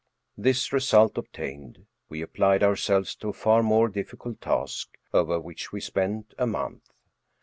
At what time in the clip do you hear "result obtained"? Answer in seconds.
0.73-1.85